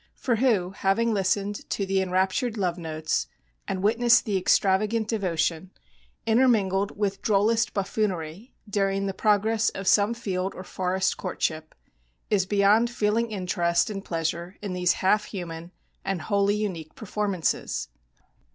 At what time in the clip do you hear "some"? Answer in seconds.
9.87-10.15